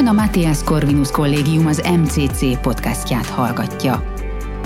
[0.00, 4.14] Ön a Matthias Corvinus Kollégium az MCC podcastját hallgatja.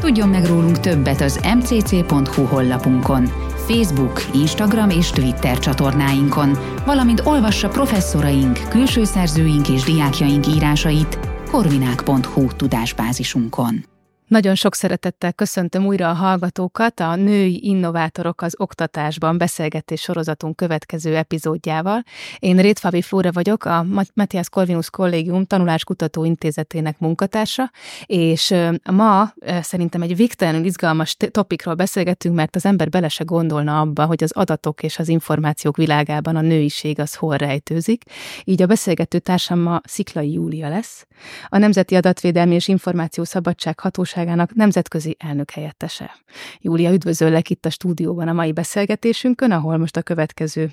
[0.00, 3.24] Tudjon meg rólunk többet az mcc.hu honlapunkon,
[3.66, 11.18] Facebook, Instagram és Twitter csatornáinkon, valamint olvassa professzoraink, külső szerzőink és diákjaink írásait
[11.50, 13.93] korvinák.hu tudásbázisunkon.
[14.26, 21.16] Nagyon sok szeretettel köszöntöm újra a hallgatókat a Női Innovátorok az Oktatásban beszélgetés sorozatunk következő
[21.16, 22.02] epizódjával.
[22.38, 27.70] Én Rétfabi Flóra vagyok, a Matthias Corvinus Kollégium Tanuláskutató Intézetének munkatársa,
[28.06, 28.54] és
[28.92, 34.22] ma szerintem egy végtelenül izgalmas topikról beszélgetünk, mert az ember bele se gondolna abba, hogy
[34.22, 38.02] az adatok és az információk világában a nőiség az hol rejtőzik.
[38.44, 41.06] Így a beszélgető társam ma Sziklai Júlia lesz,
[41.48, 46.16] a Nemzeti Adatvédelmi és Információszabadság Hatóság Bizottságának nemzetközi elnök helyettese.
[46.58, 50.72] Júlia, üdvözöllek itt a stúdióban a mai beszélgetésünkön, ahol most a következő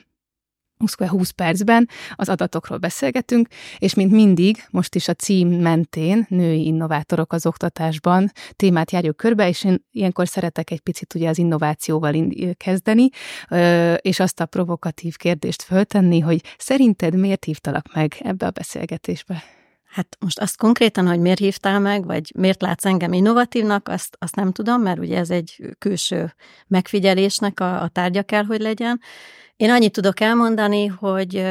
[0.97, 7.33] 20 percben az adatokról beszélgetünk, és mint mindig, most is a cím mentén, női innovátorok
[7.33, 13.09] az oktatásban témát járjuk körbe, és én ilyenkor szeretek egy picit ugye az innovációval kezdeni,
[13.97, 19.43] és azt a provokatív kérdést föltenni, hogy szerinted miért hívtalak meg ebbe a beszélgetésbe?
[19.91, 24.35] Hát most azt konkrétan, hogy miért hívtál meg, vagy miért látsz engem innovatívnak, azt, azt
[24.35, 26.33] nem tudom, mert ugye ez egy külső
[26.67, 29.01] megfigyelésnek a, a tárgya kell, hogy legyen.
[29.61, 31.45] Én annyit tudok elmondani, hogy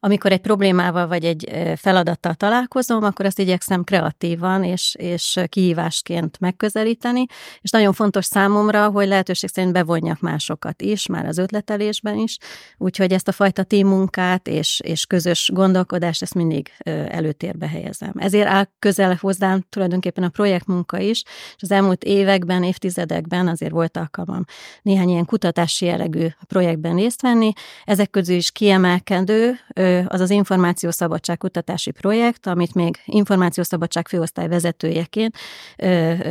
[0.00, 7.26] amikor egy problémával vagy egy feladattal találkozom, akkor azt igyekszem kreatívan és, és kihívásként megközelíteni,
[7.60, 12.38] és nagyon fontos számomra, hogy lehetőség szerint bevonjak másokat is, már az ötletelésben is,
[12.78, 16.72] úgyhogy ezt a fajta munkát és, és közös gondolkodást, ezt mindig
[17.08, 18.12] előtérbe helyezem.
[18.16, 21.22] Ezért áll közel hozzám tulajdonképpen a projektmunka is,
[21.56, 24.44] és az elmúlt években, évtizedekben azért volt alkalmam
[24.82, 27.52] néhány ilyen kutatási jellegű projektben részt venni, tenni.
[27.84, 29.58] Ezek közül is kiemelkedő
[30.06, 35.36] az az Információszabadság kutatási projekt, amit még Információszabadság főosztály vezetőjeként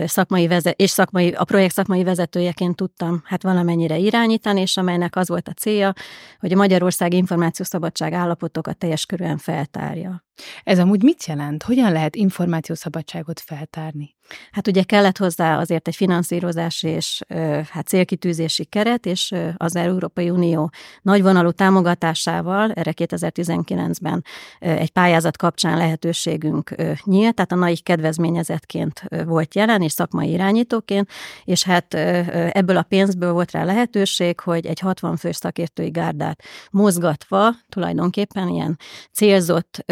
[0.05, 5.27] szakmai vezet, és szakmai, a projekt szakmai vezetőjeként tudtam hát valamennyire irányítani, és amelynek az
[5.27, 5.93] volt a célja,
[6.39, 10.23] hogy a Magyarország információszabadság állapotokat teljes körülön feltárja.
[10.63, 11.63] Ez amúgy mit jelent?
[11.63, 14.15] Hogyan lehet információszabadságot feltárni?
[14.51, 17.21] Hát ugye kellett hozzá azért egy finanszírozás és
[17.69, 20.71] hát célkitűzési keret, és az Európai Unió
[21.01, 24.23] nagyvonalú támogatásával, erre 2019-ben
[24.59, 31.09] egy pályázat kapcsán lehetőségünk nyílt, tehát a NAI kedvezményezetként volt jelen, és szakmai irányítóként,
[31.43, 37.51] és hát ebből a pénzből volt rá lehetőség, hogy egy 60 fős szakértői gárdát mozgatva
[37.69, 38.77] tulajdonképpen ilyen
[39.11, 39.83] célzott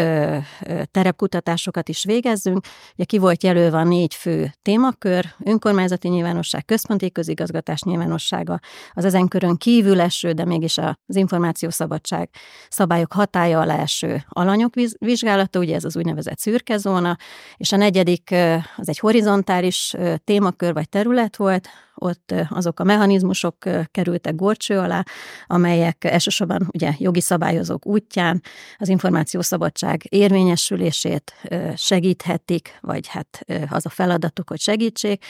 [0.90, 2.66] terepkutatásokat is végezzünk.
[2.94, 8.58] Ugye ki volt jelölve a négy fő témakör, önkormányzati nyilvánosság, központi közigazgatás nyilvánossága,
[8.92, 12.28] az ezen körön kívül eső, de mégis az információszabadság
[12.68, 17.16] szabályok hatája alá eső alanyok vizsgálata, ugye ez az úgynevezett szürke zóna,
[17.56, 18.34] és a negyedik
[18.76, 21.68] az egy horizontális témakör vagy terület volt,
[22.02, 23.56] ott azok a mechanizmusok
[23.90, 25.04] kerültek gorcső alá,
[25.46, 28.42] amelyek elsősorban ugye jogi szabályozók útján
[28.78, 31.34] az információszabadság érvényesülését
[31.76, 35.24] segíthetik, vagy hát az a feladatuk, hogy segítsék,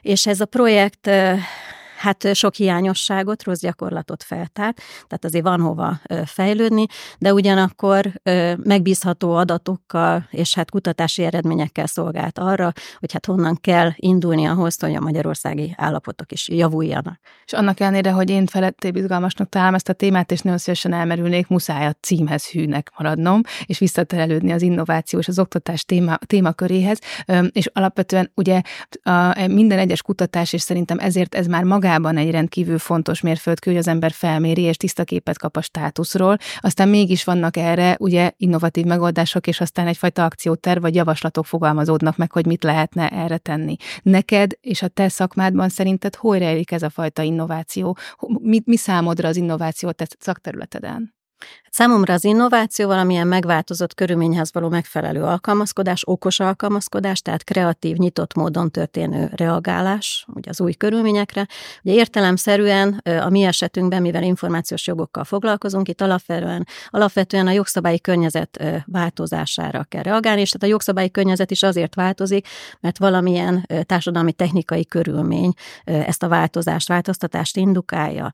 [0.00, 1.10] és ez a projekt
[2.04, 6.86] hát sok hiányosságot, rossz gyakorlatot feltárt, tehát azért van hova fejlődni,
[7.18, 8.12] de ugyanakkor
[8.56, 14.94] megbízható adatokkal és hát kutatási eredményekkel szolgált arra, hogy hát honnan kell indulni ahhoz, hogy
[14.94, 17.20] a magyarországi állapotok is javuljanak.
[17.44, 21.48] És annak ellenére, hogy én felettébb izgalmasnak találom ezt a témát, és nagyon szívesen elmerülnék,
[21.48, 26.98] muszáj a címhez hűnek maradnom, és visszaterelődni az innováció és az oktatás téma, témaköréhez,
[27.50, 28.60] és alapvetően ugye
[29.02, 33.70] a, minden egyes kutatás, és szerintem ezért ez már magá magában egy rendkívül fontos mérföldkő,
[33.70, 38.30] hogy az ember felméri és tiszta képet kap a státuszról, aztán mégis vannak erre ugye
[38.36, 43.76] innovatív megoldások, és aztán egyfajta akcióterv vagy javaslatok fogalmazódnak meg, hogy mit lehetne erre tenni.
[44.02, 47.96] Neked és a te szakmádban szerinted hol rejlik ez a fajta innováció?
[48.40, 51.13] Mi, mi számodra az innováció a te szakterületeden?
[51.70, 58.70] Számomra az innováció valamilyen megváltozott körülményhez való megfelelő alkalmazkodás, okos alkalmazkodás, tehát kreatív, nyitott módon
[58.70, 61.46] történő reagálás ugye az új körülményekre.
[61.82, 68.64] Ugye értelemszerűen a mi esetünkben, mivel információs jogokkal foglalkozunk, itt alapvetően, alapvetően a jogszabályi környezet
[68.86, 72.48] változására kell reagálni, és tehát a jogszabályi környezet is azért változik,
[72.80, 75.52] mert valamilyen társadalmi technikai körülmény
[75.84, 78.30] ezt a változást, változtatást indukálja.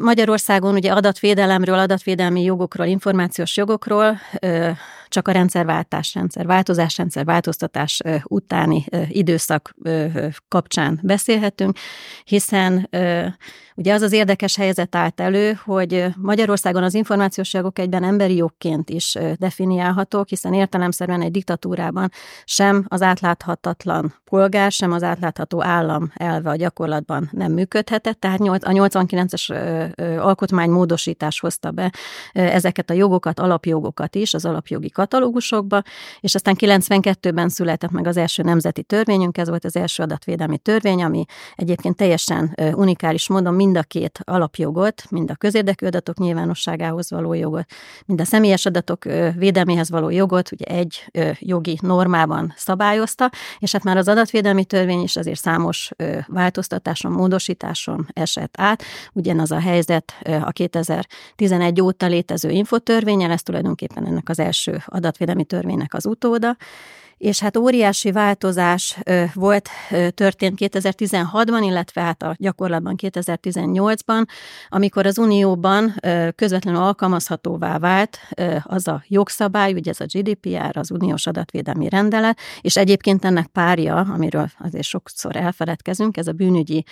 [0.00, 4.18] Magyarországon ugye adatvédelemről, adatvédelmi jogokról, információs jogokról
[5.08, 9.74] csak a rendszerváltás, rendszerváltozás, rendszerváltoztatás utáni időszak
[10.48, 11.78] kapcsán beszélhetünk,
[12.24, 12.88] hiszen
[13.78, 18.90] Ugye az az érdekes helyzet állt elő, hogy Magyarországon az információs jogok egyben emberi jogként
[18.90, 22.10] is definiálhatók, hiszen értelemszerűen egy diktatúrában
[22.44, 28.70] sem az átláthatatlan polgár, sem az átlátható állam elve a gyakorlatban nem működhetett, tehát a
[28.70, 29.50] 89-es
[30.20, 31.92] alkotmány módosítás hozta be
[32.32, 35.82] ezeket a jogokat, alapjogokat is az alapjogi katalógusokba,
[36.20, 41.02] és aztán 92-ben született meg az első nemzeti törvényünk, ez volt az első adatvédelmi törvény,
[41.02, 47.32] ami egyébként teljesen unikális módon mind a két alapjogot, mind a közérdekű adatok nyilvánosságához való
[47.32, 47.66] jogot,
[48.06, 49.04] mind a személyes adatok
[49.36, 55.16] védelméhez való jogot, ugye egy jogi normában szabályozta, és hát már az adatvédelmi törvény is
[55.16, 55.90] azért számos
[56.26, 58.82] változtatáson, módosításon esett át.
[59.12, 65.94] Ugyanaz a helyzet a 2011 óta létező infotörvényel, ez tulajdonképpen ennek az első adatvédelmi törvénynek
[65.94, 66.56] az utóda,
[67.18, 68.98] és hát óriási változás
[69.34, 69.68] volt,
[70.10, 74.24] történt 2016-ban, illetve hát a gyakorlatban 2018-ban,
[74.68, 75.94] amikor az Unióban
[76.34, 78.18] közvetlenül alkalmazhatóvá vált
[78.62, 83.94] az a jogszabály, ugye ez a GDPR, az Uniós Adatvédelmi Rendelet, és egyébként ennek párja,
[83.96, 86.84] amiről azért sokszor elfeledkezünk, ez a bűnügyi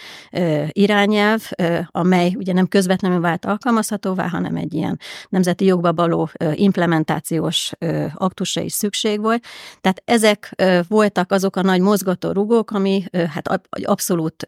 [0.69, 1.50] irányelv,
[1.87, 4.99] amely ugye nem közvetlenül vált alkalmazhatóvá, hanem egy ilyen
[5.29, 7.73] nemzeti jogba való implementációs
[8.15, 9.44] aktusra is szükség volt.
[9.81, 10.55] Tehát ezek
[10.89, 14.47] voltak azok a nagy mozgató rugók, ami hát abszolút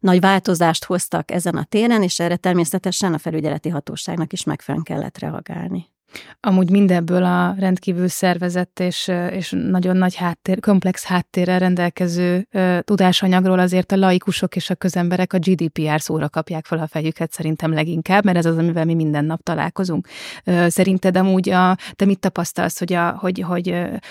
[0.00, 5.18] nagy változást hoztak ezen a téren, és erre természetesen a felügyeleti hatóságnak is megfelelően kellett
[5.18, 5.91] reagálni.
[6.40, 13.58] Amúgy mindebből a rendkívül szervezett és, és nagyon nagy háttér, komplex háttérrel rendelkező uh, tudásanyagról
[13.58, 18.24] azért a laikusok és a közemberek a GDPR szóra kapják fel a fejüket szerintem leginkább,
[18.24, 20.08] mert ez az, amivel mi minden nap találkozunk.
[20.46, 23.68] Uh, szerinted amúgy a, te mit tapasztalsz, hogy a, hogy, hogy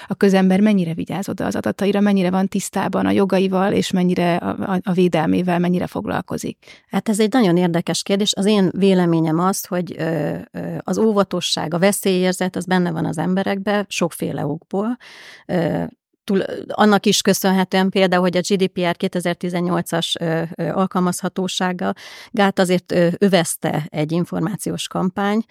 [0.07, 4.73] a közember mennyire vigyáz oda az adataira, mennyire van tisztában a jogaival, és mennyire a,
[4.73, 6.57] a, a védelmével, mennyire foglalkozik?
[6.89, 8.33] Hát ez egy nagyon érdekes kérdés.
[8.35, 9.95] Az én véleményem az, hogy
[10.79, 14.97] az óvatosság, a veszélyérzet az benne van az emberekben, sokféle okból.
[16.23, 20.15] Túl, annak is köszönhetően például, hogy a GDPR 2018-as
[20.73, 21.93] alkalmazhatósága
[22.29, 25.43] gát azért övezte egy információs kampány,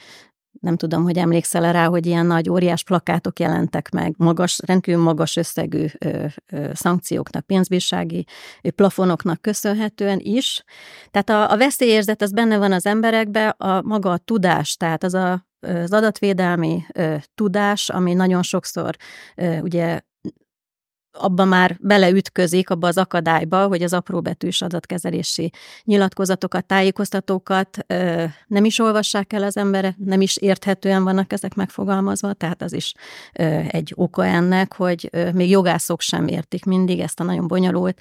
[0.60, 5.36] nem tudom, hogy emlékszel rá, hogy ilyen nagy, óriás plakátok jelentek meg, magas, rendkívül magas
[5.36, 8.26] összegű ö, ö, szankcióknak, pénzbírsági
[8.74, 10.64] plafonoknak köszönhetően is.
[11.10, 15.14] Tehát a, a veszélyérzet az benne van az emberekbe, a maga a tudás, tehát az
[15.14, 18.96] a az adatvédelmi ö, tudás, ami nagyon sokszor
[19.36, 20.00] ö, ugye
[21.12, 25.52] abba már beleütközik, abba az akadályba, hogy az apróbetűs adatkezelési
[25.84, 32.32] nyilatkozatokat, tájékoztatókat ö, nem is olvassák el az emberek, nem is érthetően vannak ezek megfogalmazva,
[32.32, 32.94] tehát az is
[33.32, 38.00] ö, egy oka ennek, hogy ö, még jogászok sem értik mindig ezt a nagyon bonyolult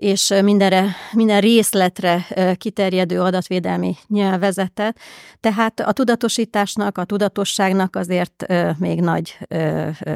[0.00, 2.26] és mindenre, minden részletre
[2.56, 4.98] kiterjedő adatvédelmi nyelvezetet.
[5.40, 8.46] Tehát a tudatosításnak, a tudatosságnak azért
[8.78, 9.38] még nagy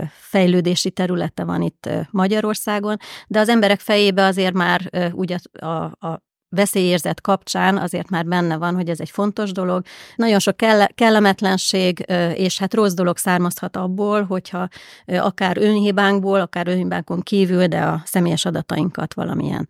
[0.08, 2.96] fejlődési területe van itt Magyarországon,
[3.26, 6.22] de az emberek fejébe azért már úgy a, a, a
[6.54, 9.84] veszélyérzet kapcsán azért már benne van, hogy ez egy fontos dolog.
[10.16, 10.56] Nagyon sok
[10.94, 12.04] kellemetlenség
[12.34, 14.68] és hát rossz dolog származhat abból, hogyha
[15.06, 19.68] akár önhibánkból, akár önhibánkon kívül, de a személyes adatainkat valamilyen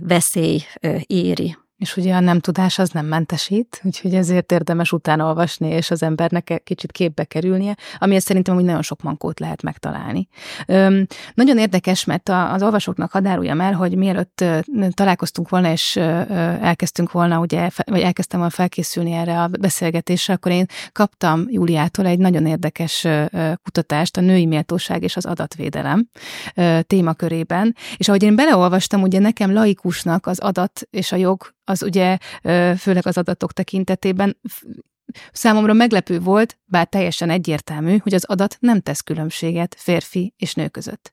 [0.00, 0.60] veszély
[1.06, 1.56] éri.
[1.84, 6.02] És ugye a nem tudás az nem mentesít, úgyhogy ezért érdemes utána olvasni, és az
[6.02, 10.28] embernek kicsit képbe kerülnie, amihez szerintem úgy nagyon sok mankót lehet megtalálni.
[10.68, 14.44] Üm, nagyon érdekes, mert az olvasóknak hadd áruljam el, hogy mielőtt
[14.90, 20.66] találkoztunk volna, és elkezdtünk volna, ugye, vagy elkezdtem volna felkészülni erre a beszélgetésre, akkor én
[20.92, 23.06] kaptam Júliától egy nagyon érdekes
[23.62, 26.08] kutatást, a női méltóság és az adatvédelem
[26.82, 32.18] témakörében, és ahogy én beleolvastam, ugye nekem laikusnak az adat és a jog az ugye
[32.76, 34.36] főleg az adatok tekintetében
[35.32, 40.68] Számomra meglepő volt, bár teljesen egyértelmű, hogy az adat nem tesz különbséget férfi és nő
[40.68, 41.10] között,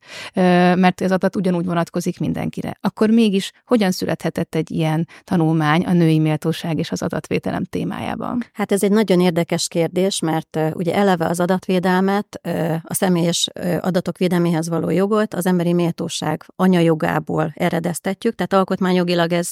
[0.76, 2.78] mert az adat ugyanúgy vonatkozik mindenkire.
[2.82, 8.44] Akkor mégis hogyan születhetett egy ilyen tanulmány a női méltóság és az adatvédelem témájában?
[8.54, 12.40] Hát ez egy nagyon érdekes kérdés, mert ugye eleve az adatvédelmet,
[12.84, 13.48] a személyes
[13.80, 19.52] adatok védelméhez való jogot az emberi méltóság anyajogából eredeztetjük, tehát alkotmányjogilag ez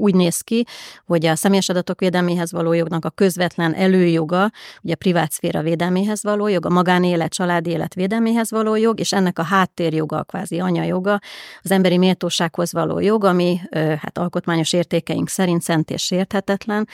[0.00, 0.66] úgy néz ki,
[1.06, 4.50] hogy a személyes adatok védelméhez való jognak a közvetlen előjoga,
[4.82, 9.38] ugye privát szféra védelméhez való jog, a magánélet, családi élet védelméhez való jog, és ennek
[9.38, 11.18] a háttérjoga, a kvázi anyajoga,
[11.62, 16.88] az emberi méltósághoz való jog, ami hát alkotmányos értékeink szerint szent és sérthetetlen,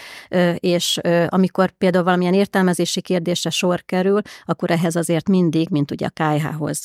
[0.57, 6.11] és amikor például valamilyen értelmezési kérdésre sor kerül, akkor ehhez azért mindig, mint ugye a
[6.23, 6.81] KH-hoz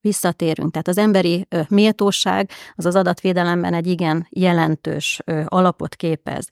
[0.00, 0.70] visszatérünk.
[0.70, 6.48] Tehát az emberi méltóság az az adatvédelemben egy igen jelentős alap alapot képez.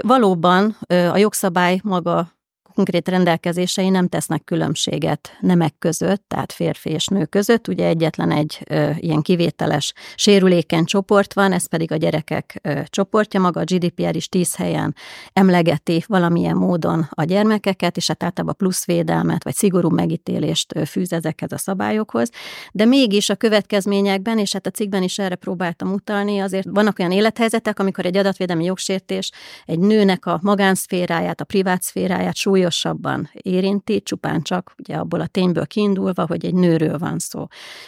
[0.00, 2.32] Valóban a jogszabály maga
[2.80, 7.68] konkrét rendelkezései nem tesznek különbséget nemek között, tehát férfi és nő között.
[7.68, 13.40] Ugye egyetlen egy ö, ilyen kivételes sérülékeny csoport van, ez pedig a gyerekek ö, csoportja.
[13.40, 14.94] Maga a GDPR is tíz helyen
[15.32, 21.12] emlegeti valamilyen módon a gyermekeket, és hát általában plusz védelmet, vagy szigorú megítélést ö, fűz
[21.12, 22.30] ezekhez a szabályokhoz.
[22.72, 27.12] De mégis a következményekben, és hát a cikkben is erre próbáltam utalni, azért vannak olyan
[27.12, 29.30] élethelyzetek, amikor egy adatvédelmi jogsértés
[29.64, 35.26] egy nőnek a magánszféráját, a privát szféráját súlyos súlyosabban érinti, csupán csak ugye abból a
[35.26, 37.46] tényből kiindulva, hogy egy nőről van szó.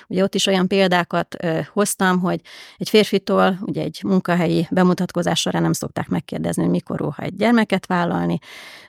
[0.08, 1.36] Ugye ott is olyan példákat
[1.72, 2.40] hoztam, hogy
[2.76, 8.38] egy férfitól ugye egy munkahelyi bemutatkozás nem szokták megkérdezni, hogy mikor óha egy gyermeket vállalni,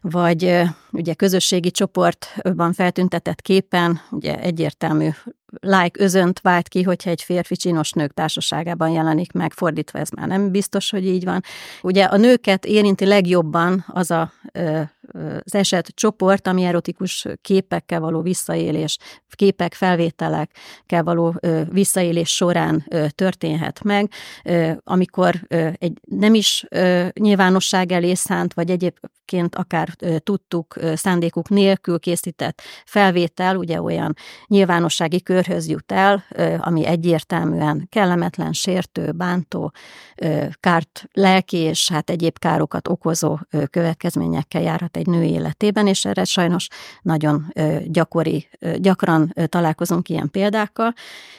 [0.02, 5.10] vagy ugye közösségi csoportban feltüntetett képen ugye egyértelmű
[5.60, 10.28] like özönt vált ki, hogyha egy férfi csinos nők társaságában jelenik meg, fordítva ez már
[10.28, 11.44] nem biztos, hogy így van.
[11.82, 14.32] Ugye a nőket érinti legjobban az a
[15.46, 18.98] az eset csoport, ami erotikus képekkel való visszaélés,
[19.30, 24.12] képek, felvételekkel való visszaélés során történhet meg,
[24.84, 25.40] amikor
[25.78, 26.66] egy nem is
[27.14, 34.16] nyilvánosság elé szánt, vagy egyébként akár tudtuk szándékuk nélkül készített felvétel, ugye olyan
[34.48, 36.24] nyilvánossági körhöz jut el,
[36.58, 39.72] ami egyértelműen kellemetlen, sértő, bántó,
[40.60, 46.68] kárt, lelki és hát egyéb károkat okozó következményekkel járhat egy nő életében, és erre sajnos
[47.02, 47.54] nagyon
[47.86, 50.94] gyakori, gyakran találkozunk ilyen példákkal.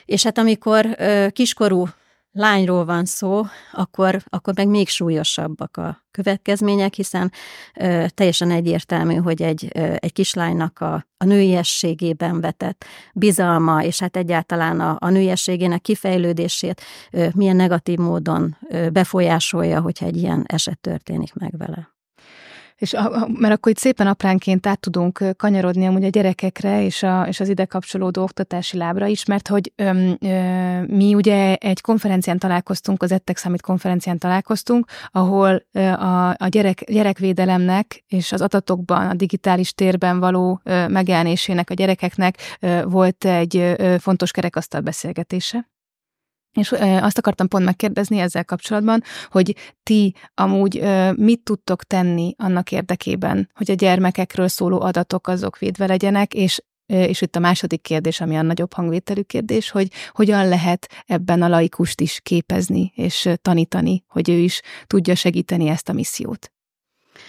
[0.05, 0.97] És hát amikor
[1.31, 1.89] kiskorú
[2.35, 7.33] lányról van szó, akkor, akkor meg még súlyosabbak a következmények, hiszen
[7.75, 14.17] ö, teljesen egyértelmű, hogy egy, ö, egy kislánynak a, a nőiességében vetett bizalma, és hát
[14.17, 20.79] egyáltalán a, a nőiességének kifejlődését ö, milyen negatív módon ö, befolyásolja, hogyha egy ilyen eset
[20.79, 21.94] történik meg vele.
[22.77, 27.27] És a, mert akkor itt szépen apránként át tudunk kanyarodni amúgy a gyerekekre és, a,
[27.29, 32.39] és az ide kapcsolódó oktatási lábra is, mert hogy ö, ö, mi ugye egy konferencián
[32.39, 39.07] találkoztunk, az Ettek Summit konferencián találkoztunk, ahol ö, a, a gyerek, gyerekvédelemnek és az adatokban,
[39.07, 45.74] a digitális térben való ö, megjelenésének a gyerekeknek ö, volt egy ö, fontos kerekasztal beszélgetése.
[46.55, 50.83] És azt akartam pont megkérdezni ezzel kapcsolatban, hogy ti amúgy
[51.17, 57.21] mit tudtok tenni annak érdekében, hogy a gyermekekről szóló adatok azok védve legyenek, és és
[57.21, 62.01] itt a második kérdés, ami a nagyobb hangvételű kérdés, hogy hogyan lehet ebben a laikust
[62.01, 66.53] is képezni és tanítani, hogy ő is tudja segíteni ezt a missziót.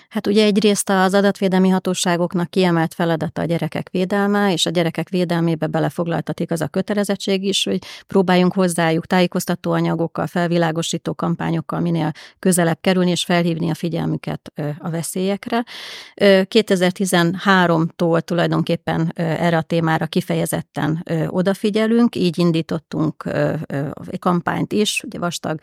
[0.10, 5.68] Hát ugye egyrészt az adatvédelmi hatóságoknak kiemelt feladata a gyerekek védelme, és a gyerekek védelmébe
[5.68, 13.10] belefoglaltatik az a kötelezettség is, hogy próbáljunk hozzájuk tájékoztató anyagokkal, felvilágosító kampányokkal minél közelebb kerülni,
[13.10, 15.64] és felhívni a figyelmüket a veszélyekre.
[16.16, 23.24] 2013-tól tulajdonképpen erre a témára kifejezetten odafigyelünk, így indítottunk
[24.08, 25.60] egy kampányt is, ugye Vastag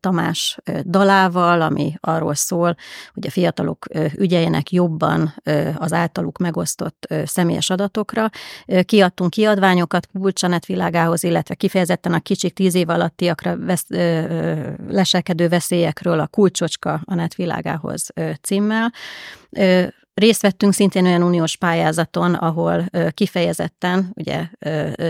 [0.00, 2.76] Tamás dalával, ami arról szól,
[3.14, 5.34] hogy a fiatalok ügyeljenek jobban
[5.76, 8.30] az általuk megosztott személyes adatokra.
[8.84, 13.86] Kiadtunk kiadványokat kulcsanet világához, illetve kifejezetten a kicsik tíz év alattiakra vesz,
[14.88, 18.06] leselkedő veszélyekről a kulcsocska a net világához
[18.42, 18.92] címmel
[20.14, 24.46] Részt vettünk szintén olyan uniós pályázaton, ahol kifejezetten ugye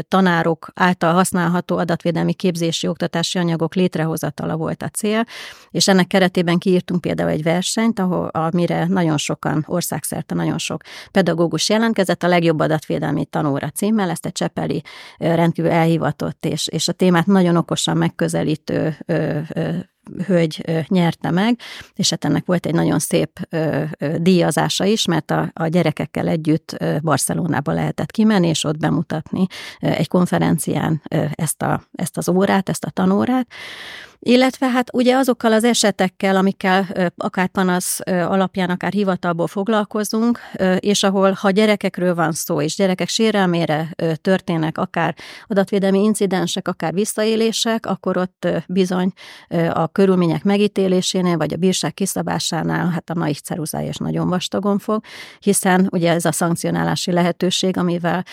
[0.09, 5.25] tanárok által használható adatvédelmi képzési oktatási anyagok létrehozatala volt a cél,
[5.71, 11.68] és ennek keretében kiírtunk például egy versenyt, ahol, amire nagyon sokan, országszerte nagyon sok pedagógus
[11.68, 14.82] jelentkezett, a legjobb adatvédelmi tanóra címmel, ezt egy Csepeli
[15.18, 18.97] rendkívül elhivatott és, és a témát nagyon okosan megközelítő
[20.26, 21.59] hölgy nyerte meg,
[21.94, 23.40] és hát ennek volt egy nagyon szép
[24.16, 29.47] díjazása is, mert a, a gyerekekkel együtt Barcelonába lehetett kimenni, és ott bemutatni
[29.78, 31.02] egy konferencián
[31.35, 33.47] ezt, a, ezt az órát, ezt a tanórát.
[34.25, 36.87] Illetve hát ugye azokkal az esetekkel, amikkel
[37.17, 40.38] akár panasz alapján, akár hivatalból foglalkozunk,
[40.79, 45.14] és ahol ha gyerekekről van szó, és gyerekek sérelmére történnek akár
[45.47, 49.12] adatvédelmi incidensek, akár visszaélések, akkor ott bizony
[49.73, 55.05] a körülmények megítélésénél, vagy a bírság kiszabásánál hát a naik ceruzája is nagyon vastagon fog,
[55.41, 58.25] hiszen ugye ez a szankcionálási lehetőség, amivel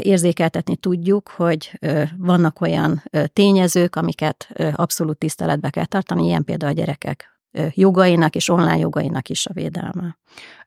[0.00, 1.80] érzékeltetni tudjuk, hogy
[2.18, 7.38] vannak olyan tényezők, amiket abszolút tiszteletbe kell tartani, ilyen például a gyerekek
[7.74, 10.18] jogainak és online jogainak is a védelme.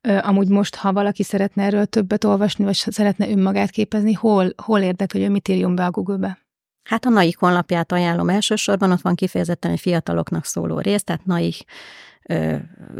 [0.01, 5.19] Amúgy most, ha valaki szeretne erről többet olvasni, vagy szeretne önmagát képezni, hol, hol érdekli,
[5.19, 6.37] hogy ő mit írjon be a Google-be?
[6.83, 11.63] Hát a NAIK honlapját ajánlom elsősorban, ott van kifejezetten egy fiataloknak szóló rész, tehát NAIK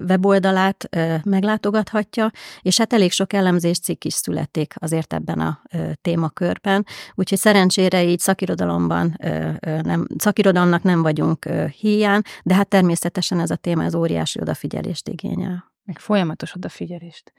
[0.08, 0.90] weboldalát
[1.24, 2.32] meglátogathatja,
[2.62, 5.62] és hát elég sok elemzés cikk is születik azért ebben a
[6.02, 9.18] témakörben, úgyhogy szerencsére így szakirodalomban
[9.62, 15.76] nem, szakirodalomnak nem vagyunk hiány, de hát természetesen ez a téma az óriási odafigyelést igényel
[15.88, 17.34] meg folyamatos odafigyelést.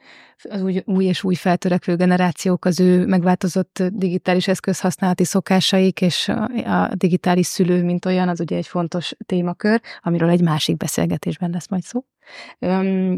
[0.49, 6.43] Az új, új és új feltörekvő generációk, az ő megváltozott digitális eszközhasználati szokásaik és a,
[6.65, 11.69] a digitális szülő, mint olyan, az ugye egy fontos témakör, amiről egy másik beszélgetésben lesz
[11.69, 12.03] majd szó.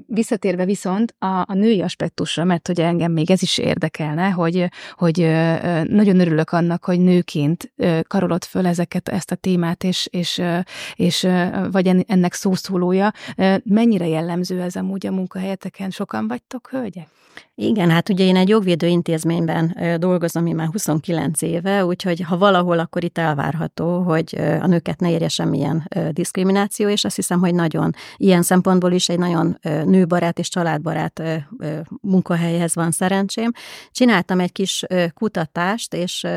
[0.05, 5.17] Visszatérve viszont a, a női aspektusra, mert hogy engem még ez is érdekelne, hogy, hogy
[5.83, 7.73] nagyon örülök annak, hogy nőként
[8.07, 10.41] karolod föl ezeket, ezt a témát, és, és,
[10.95, 11.27] és
[11.71, 13.11] vagy ennek szószólója.
[13.63, 15.89] Mennyire jellemző ez amúgy a munkahelyeteken?
[15.89, 17.07] Sokan vagytok, hölgyek?
[17.63, 22.79] Igen, hát ugye én egy jogvédő intézményben dolgozom én már 29 éve, úgyhogy ha valahol,
[22.79, 27.93] akkor itt elvárható, hogy a nőket ne érje semmilyen diszkrimináció, és azt hiszem, hogy nagyon
[28.17, 31.21] ilyen szempontból is egy nagyon nőbarát és családbarát
[32.01, 33.51] munkahelyhez van szerencsém.
[33.91, 36.27] Csináltam egy kis kutatást, és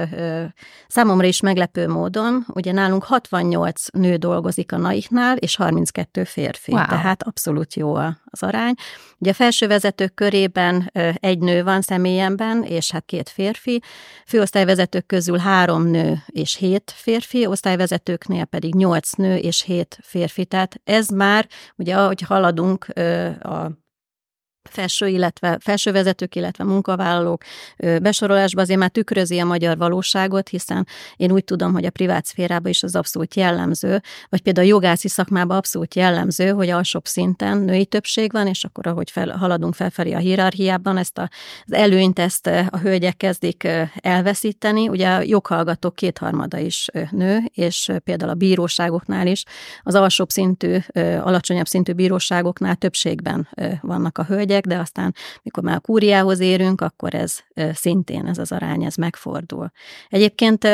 [0.89, 6.87] számomra is meglepő módon, ugye nálunk 68 nő dolgozik a naiknál, és 32 férfi, wow.
[6.87, 8.75] tehát abszolút jó az arány.
[9.19, 10.91] Ugye a felsővezetők körében
[11.21, 13.83] egy nő van személyemben, és hát két férfi.
[14.27, 20.45] Főosztályvezetők közül három nő és hét férfi, osztályvezetőknél pedig nyolc nő és hét férfi.
[20.45, 22.89] Tehát ez már, ugye ahogy haladunk
[23.43, 23.83] a
[24.75, 27.43] felső, illetve felsővezetők, illetve munkavállalók
[27.77, 32.71] besorolásba azért már tükrözi a magyar valóságot, hiszen én úgy tudom, hogy a privát szférában
[32.71, 37.87] is az abszolút jellemző, vagy például a jogászi szakmában abszolút jellemző, hogy alsóbb szinten női
[37.87, 41.31] többség van, és akkor ahogy fel, haladunk felfelé a hierarchiában, ezt a,
[41.67, 44.89] az előnyt ezt a hölgyek kezdik elveszíteni.
[44.89, 49.45] Ugye a joghallgatók kétharmada is nő, és például a bíróságoknál is
[49.83, 50.79] az alsóbb szintű,
[51.21, 53.49] alacsonyabb szintű bíróságoknál többségben
[53.81, 57.39] vannak a hölgyek, hölgyek, de aztán, mikor már a kúriához érünk, akkor ez
[57.73, 59.71] szintén, ez az arány, ez megfordul.
[60.09, 60.69] Egyébként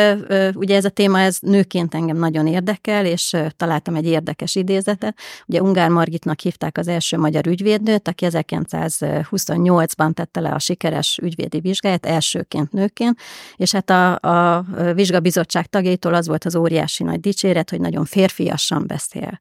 [0.54, 5.18] ugye ez a téma, ez nőként engem nagyon érdekel, és találtam egy érdekes idézetet.
[5.46, 11.60] Ugye Ungár Margitnak hívták az első magyar ügyvédnőt, aki 1928-ban tette le a sikeres ügyvédi
[11.60, 13.18] vizsgáját, elsőként nőként,
[13.56, 18.86] és hát a, a vizsgabizottság tagjaitól az volt az óriási nagy dicséret, hogy nagyon férfiasan
[18.86, 19.40] beszél.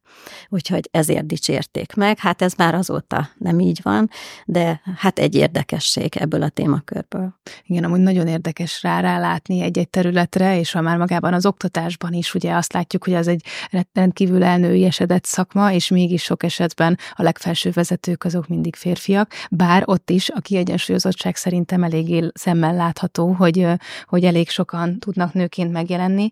[0.49, 2.17] Úgyhogy ezért dicsérték meg.
[2.19, 4.09] Hát ez már azóta nem így van,
[4.45, 7.33] de hát egy érdekesség ebből a témakörből.
[7.63, 12.33] Igen, amúgy nagyon érdekes rá rálátni egy-egy területre, és ha már magában az oktatásban is
[12.33, 13.45] ugye azt látjuk, hogy az egy
[13.93, 20.09] rendkívül elnőiesedett szakma, és mégis sok esetben a legfelső vezetők azok mindig férfiak, bár ott
[20.09, 23.67] is a kiegyensúlyozottság szerintem eléggé szemmel látható, hogy,
[24.05, 26.29] hogy elég sokan tudnak nőként megjelenni.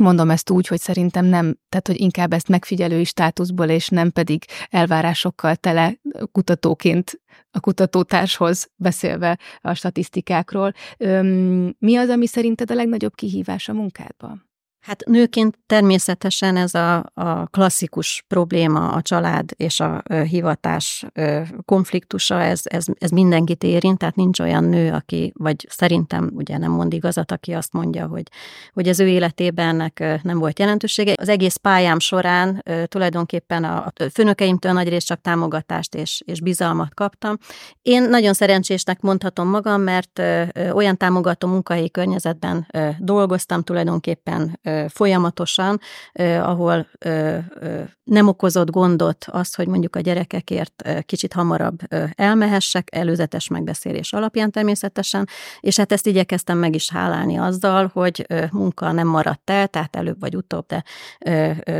[0.00, 4.44] Mondom ezt úgy, hogy szerintem nem, tehát hogy inkább ezt megfigyelői státuszból, és nem pedig
[4.68, 6.00] elvárásokkal tele
[6.32, 10.72] kutatóként a kutatótárshoz beszélve a statisztikákról.
[11.78, 14.48] Mi az, ami szerinted a legnagyobb kihívás a munkádban?
[14.84, 21.06] Hát nőként természetesen ez a, a klasszikus probléma, a család és a hivatás
[21.64, 26.70] konfliktusa, ez, ez, ez mindenkit érint, tehát nincs olyan nő, aki, vagy szerintem ugye nem
[26.70, 28.22] mond igazat, aki azt mondja, hogy,
[28.72, 31.14] hogy az ő életében ennek nem volt jelentősége.
[31.16, 37.36] Az egész pályám során tulajdonképpen a főnökeimtől nagyrészt csak támogatást és, és bizalmat kaptam.
[37.82, 40.22] Én nagyon szerencsésnek mondhatom magam, mert
[40.72, 42.66] olyan támogató munkahelyi környezetben
[42.98, 45.80] dolgoztam tulajdonképpen folyamatosan,
[46.40, 46.86] ahol
[48.04, 51.78] nem okozott gondot az, hogy mondjuk a gyerekekért kicsit hamarabb
[52.14, 55.28] elmehessek, előzetes megbeszélés alapján természetesen,
[55.60, 60.20] és hát ezt igyekeztem meg is hálálni azzal, hogy munka nem maradt el, tehát előbb
[60.20, 60.84] vagy utóbb, de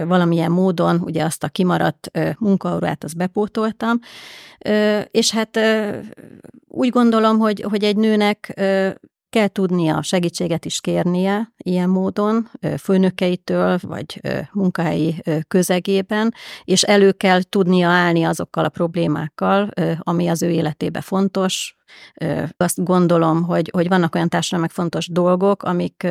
[0.04, 3.98] valamilyen módon ugye azt a kimaradt munkaórát azt bepótoltam,
[5.10, 5.58] és hát
[6.68, 8.60] úgy gondolom, hogy, hogy egy nőnek
[9.34, 14.20] kell tudnia segítséget is kérnie ilyen módon, főnökeitől, vagy
[14.52, 21.76] munkahelyi közegében, és elő kell tudnia állni azokkal a problémákkal, ami az ő életébe fontos,
[22.56, 26.06] azt gondolom, hogy, hogy vannak olyan társadalmi fontos dolgok, amik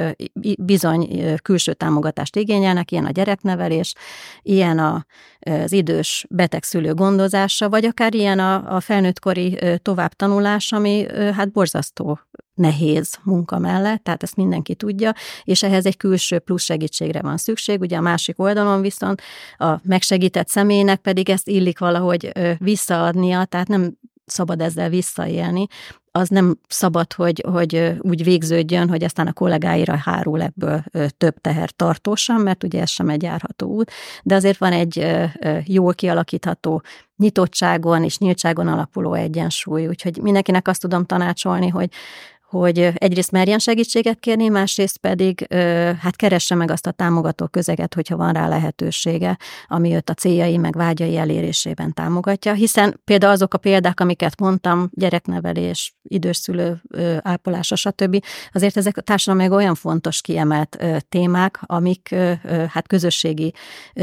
[0.57, 1.09] bizony
[1.41, 3.93] külső támogatást igényelnek, ilyen a gyereknevelés,
[4.41, 5.05] ilyen a,
[5.39, 12.19] az idős betegszülő gondozása, vagy akár ilyen a, a felnőttkori továbbtanulás, ami hát borzasztó
[12.53, 15.13] nehéz munka mellett, tehát ezt mindenki tudja,
[15.43, 17.79] és ehhez egy külső plusz segítségre van szükség.
[17.79, 19.21] Ugye a másik oldalon viszont
[19.57, 25.67] a megsegített személynek pedig ezt illik valahogy visszaadnia, tehát nem szabad ezzel visszaélni,
[26.15, 30.83] az nem szabad, hogy, hogy úgy végződjön, hogy aztán a kollégáira hárul ebből
[31.17, 33.91] több teher tartósan, mert ugye ez sem egy járható út,
[34.23, 35.07] de azért van egy
[35.65, 36.81] jól kialakítható
[37.17, 41.89] nyitottságon és nyíltságon alapuló egyensúly, úgyhogy mindenkinek azt tudom tanácsolni, hogy
[42.53, 45.47] hogy egyrészt merjen segítséget kérni, másrészt pedig
[45.99, 49.37] hát keresse meg azt a támogató közeget, hogyha van rá lehetősége,
[49.67, 54.89] ami őt a céljai meg vágyai elérésében támogatja, hiszen például azok a példák, amiket mondtam,
[54.91, 56.81] gyereknevelés, időszülő
[57.21, 58.25] ápolása, stb.
[58.51, 62.15] Azért ezek a társadalom olyan fontos kiemelt témák, amik
[62.69, 63.53] hát közösségi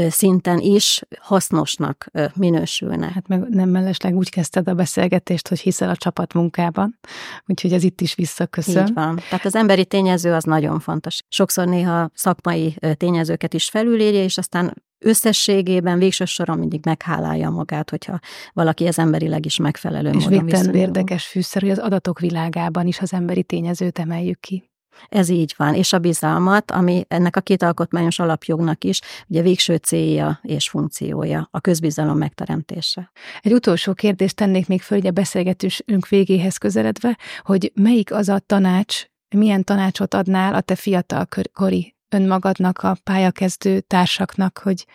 [0.09, 3.11] szinten is hasznosnak minősülnek.
[3.11, 6.99] Hát meg nem mellesleg úgy kezdted a beszélgetést, hogy hiszel a csapatmunkában,
[7.45, 8.87] úgyhogy ez itt is vissza visszaköszön.
[8.87, 9.15] Így van.
[9.29, 11.19] Tehát az emberi tényező az nagyon fontos.
[11.27, 18.19] Sokszor néha szakmai tényezőket is felülírja, és aztán összességében végső soron mindig meghálálja magát, hogyha
[18.53, 22.99] valaki az emberileg is megfelelő és módon És érdekes fűszer, hogy az adatok világában is
[22.99, 24.70] az emberi tényezőt emeljük ki.
[25.09, 29.75] Ez így van, és a bizalmat, ami ennek a két alkotmányos alapjognak is ugye végső
[29.75, 33.11] célja és funkciója, a közbizalom megteremtése.
[33.41, 39.05] Egy utolsó kérdést tennék még föl, a beszélgetésünk végéhez közeledve, hogy melyik az a tanács,
[39.35, 44.85] milyen tanácsot adnál a te fiatal kori önmagadnak, a pályakezdő társaknak, hogy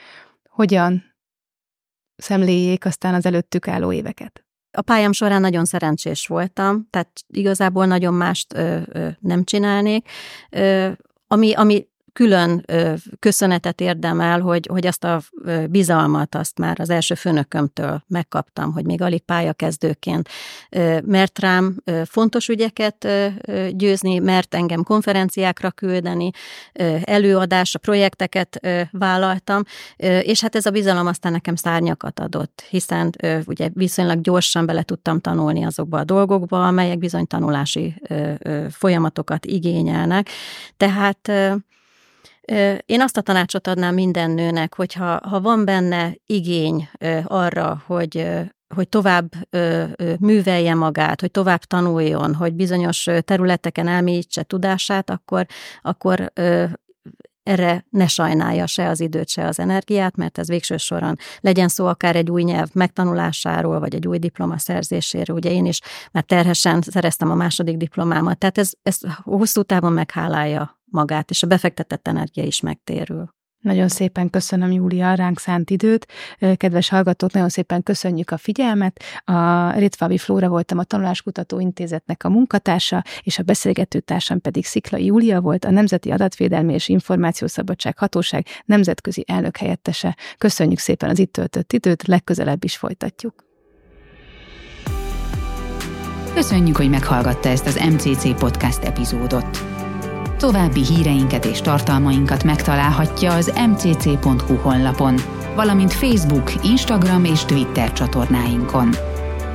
[0.49, 1.15] hogyan
[2.17, 4.46] szemléljék aztán az előttük álló éveket?
[4.77, 10.09] A pályám során nagyon szerencsés voltam, tehát igazából nagyon mást ö, ö, nem csinálnék.
[10.51, 10.89] Ö,
[11.27, 11.87] ami, ami
[12.17, 12.65] külön
[13.19, 15.21] köszönetet érdemel, hogy, hogy azt a
[15.71, 20.29] bizalmat azt már az első főnökömtől megkaptam, hogy még alig pályakezdőként,
[21.05, 23.09] mert rám fontos ügyeket
[23.71, 26.31] győzni, mert engem konferenciákra küldeni,
[27.03, 29.63] előadásra, projekteket vállaltam,
[30.21, 33.15] és hát ez a bizalom aztán nekem szárnyakat adott, hiszen
[33.47, 37.95] ugye viszonylag gyorsan bele tudtam tanulni azokba a dolgokba, amelyek bizony tanulási
[38.71, 40.29] folyamatokat igényelnek.
[40.77, 41.33] Tehát
[42.87, 46.89] én azt a tanácsot adnám minden nőnek, hogyha ha van benne igény
[47.25, 48.27] arra, hogy
[48.75, 55.47] hogy tovább ö, ö, művelje magát, hogy tovább tanuljon, hogy bizonyos területeken elmélyítse tudását, akkor,
[55.83, 56.65] akkor ö,
[57.43, 61.87] erre ne sajnálja se az időt, se az energiát, mert ez végső soron legyen szó
[61.87, 65.37] akár egy új nyelv megtanulásáról, vagy egy új diploma szerzéséről.
[65.37, 65.81] Ugye én is
[66.13, 71.47] már terhesen szereztem a második diplomámat, tehát ez, ez hosszú távon meghálálja magát, és a
[71.47, 73.35] befektetett energia is megtérül.
[73.61, 76.07] Nagyon szépen köszönöm, Júlia, ránk szánt időt.
[76.57, 79.03] Kedves hallgatók, nagyon szépen köszönjük a figyelmet.
[79.25, 85.05] A Ritvavi Flóra voltam a Tanuláskutató Intézetnek a munkatársa, és a beszélgető társam pedig Sziklai
[85.05, 90.17] Júlia volt, a Nemzeti Adatvédelmi és Információszabadság Hatóság nemzetközi elnök helyettese.
[90.39, 93.45] Köszönjük szépen az itt töltött időt, legközelebb is folytatjuk.
[96.35, 99.65] Köszönjük, hogy meghallgatta ezt az MCC podcast epizódot.
[100.39, 105.15] További híreinket és tartalmainkat megtalálhatja az mcc.hu honlapon,
[105.55, 108.89] valamint Facebook, Instagram és Twitter csatornáinkon.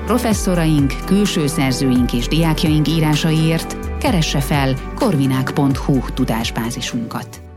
[0.06, 7.51] Professzoraink, külső szerzőink és diákjaink írásaiért keresse fel korvinák.hu tudásbázisunkat.